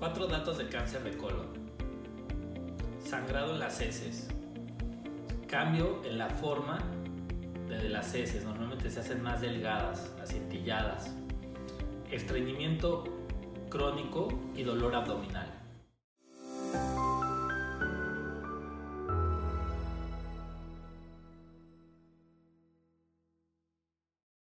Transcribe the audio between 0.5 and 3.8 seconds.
de cáncer de colon. Sangrado en las